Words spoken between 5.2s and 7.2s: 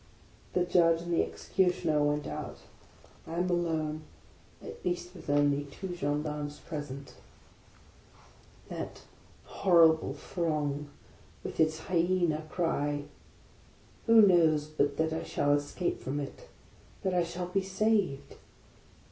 only two gendarmes present. OF